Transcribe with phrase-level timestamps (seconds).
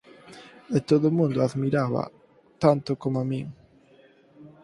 [0.77, 2.03] E todo o mundo a admiraba
[2.63, 3.45] tanto coma min.